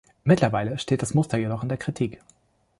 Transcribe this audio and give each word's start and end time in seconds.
Mittlerweile 0.23 0.79
steht 0.79 1.03
das 1.03 1.13
Muster 1.13 1.37
jedoch 1.37 1.61
in 1.61 1.69
der 1.69 1.77
Kritik. 1.77 2.21